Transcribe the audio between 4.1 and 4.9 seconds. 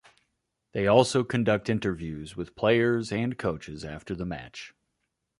the match.